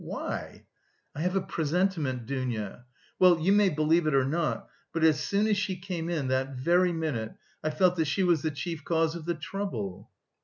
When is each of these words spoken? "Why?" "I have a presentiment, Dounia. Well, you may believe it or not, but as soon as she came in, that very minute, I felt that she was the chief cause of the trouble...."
"Why?" 0.03 0.65
"I 1.15 1.21
have 1.21 1.35
a 1.35 1.41
presentiment, 1.41 2.25
Dounia. 2.25 2.85
Well, 3.19 3.39
you 3.39 3.51
may 3.53 3.69
believe 3.69 4.07
it 4.07 4.15
or 4.15 4.25
not, 4.25 4.67
but 4.91 5.03
as 5.03 5.19
soon 5.19 5.45
as 5.45 5.59
she 5.59 5.75
came 5.75 6.09
in, 6.09 6.27
that 6.29 6.55
very 6.55 6.91
minute, 6.91 7.33
I 7.63 7.69
felt 7.69 7.97
that 7.97 8.05
she 8.05 8.23
was 8.23 8.41
the 8.41 8.49
chief 8.49 8.83
cause 8.83 9.13
of 9.15 9.25
the 9.25 9.35
trouble...." 9.35 10.09